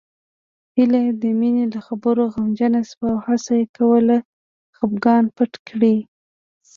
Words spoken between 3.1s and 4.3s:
او هڅه يې کوله